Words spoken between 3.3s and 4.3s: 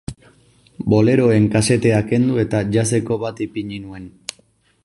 ipini nuen.